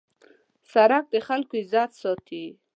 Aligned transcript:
سړک 0.71 1.03
د 1.13 1.15
خلکو 1.27 1.53
عزت 1.61 1.89
ساتي. 2.01 2.45